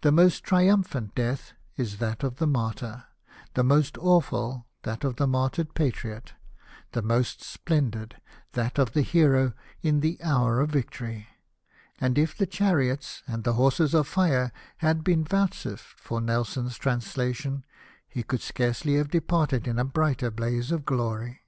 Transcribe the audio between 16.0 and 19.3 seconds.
for Nelson's trans lation, he could scarcely have